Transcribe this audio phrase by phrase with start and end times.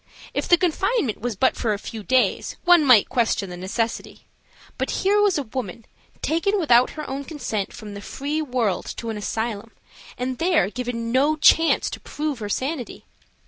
[0.33, 4.25] If the confinement was but for a few days one might question the necessity.
[4.79, 5.85] But here was a woman
[6.23, 9.73] taken without her own consent from the free world to an asylum
[10.17, 13.05] and there given no chance to prove her sanity.